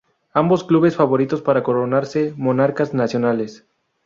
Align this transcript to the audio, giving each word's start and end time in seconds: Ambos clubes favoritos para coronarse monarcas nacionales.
Ambos 0.33 0.63
clubes 0.63 0.95
favoritos 0.95 1.43
para 1.43 1.61
coronarse 1.61 2.33
monarcas 2.35 2.91
nacionales. 2.95 3.67